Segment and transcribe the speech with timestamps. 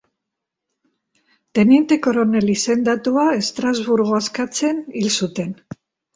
[1.59, 5.55] Teniente koronel izendatua, Estrasburgo askatzen hil zuten.